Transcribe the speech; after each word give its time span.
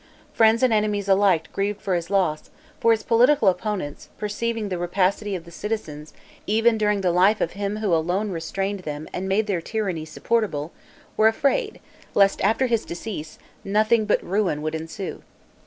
Friends 0.33 0.63
and 0.63 0.73
enemies 0.73 1.07
alike 1.07 1.53
grieved 1.53 1.79
for 1.79 1.93
his 1.93 2.09
loss; 2.09 2.49
for 2.79 2.89
his 2.89 3.03
political 3.03 3.47
opponents, 3.47 4.09
perceiving 4.17 4.69
the 4.69 4.79
rapacity 4.79 5.35
of 5.35 5.45
the 5.45 5.51
citizens, 5.51 6.11
even 6.47 6.75
during 6.75 7.01
the 7.01 7.11
life 7.11 7.39
of 7.39 7.51
him 7.51 7.77
who 7.77 7.93
alone 7.93 8.31
restrained 8.31 8.79
them 8.79 9.07
and 9.13 9.29
made 9.29 9.45
their 9.45 9.61
tyranny 9.61 10.03
supportable, 10.05 10.71
were 11.15 11.27
afraid, 11.27 11.79
lest 12.15 12.41
after 12.41 12.65
his 12.65 12.83
decease, 12.83 13.37
nothing 13.63 14.05
but 14.05 14.23
ruin 14.23 14.63
would 14.63 14.73
ensue. 14.73 15.21